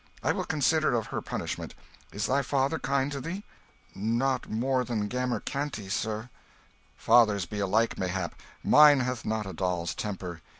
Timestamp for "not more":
3.93-4.83